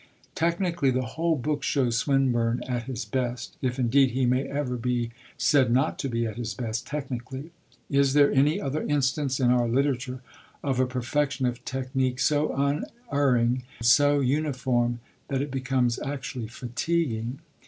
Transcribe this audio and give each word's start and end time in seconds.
Technically 0.33 0.89
the 0.89 1.03
whole 1.05 1.35
book 1.35 1.61
shows 1.61 1.95
Swinburne 1.95 2.63
at 2.67 2.85
his 2.85 3.05
best; 3.05 3.55
if, 3.61 3.77
indeed, 3.77 4.09
he 4.09 4.25
may 4.25 4.47
ever 4.47 4.75
be 4.75 5.11
said 5.37 5.69
not 5.71 5.99
to 5.99 6.09
be 6.09 6.25
at 6.25 6.37
his 6.37 6.55
best, 6.55 6.87
technically. 6.87 7.51
Is 7.87 8.13
there 8.13 8.31
any 8.31 8.59
other 8.59 8.81
instance 8.81 9.39
in 9.39 9.51
our 9.51 9.67
literature 9.69 10.23
of 10.63 10.79
a 10.79 10.87
perfection 10.87 11.45
of 11.45 11.63
technique 11.65 12.19
so 12.19 12.51
unerring, 12.55 13.61
so 13.79 14.21
uniform, 14.21 15.01
that 15.27 15.43
it 15.43 15.51
becomes 15.51 15.99
actually 15.99 16.47
fatiguing? 16.47 17.37